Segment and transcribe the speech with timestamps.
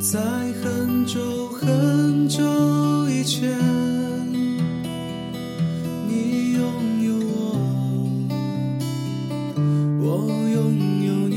[0.00, 2.42] 在很久很久
[3.10, 3.54] 以前，
[6.08, 6.62] 你拥
[7.04, 7.60] 有我，
[10.00, 10.08] 我
[10.48, 11.36] 拥有你。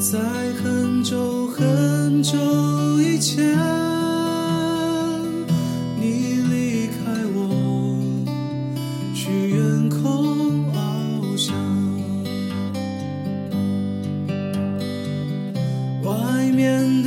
[0.00, 0.18] 在
[0.62, 2.38] 很久很久
[3.02, 3.54] 以前，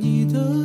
[0.00, 0.63] 你的